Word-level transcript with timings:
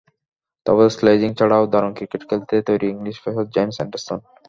তবে 0.65 0.85
স্লেজিং 0.95 1.29
ছাড়াও 1.39 1.63
দারুণ 1.73 1.91
ক্রিকেট 1.97 2.21
খেলতে 2.29 2.55
তৈরি 2.67 2.85
ইংলিশ 2.89 3.15
পেসার 3.23 3.45
জেমস 3.55 3.75
অ্যান্ডারসন। 3.77 4.19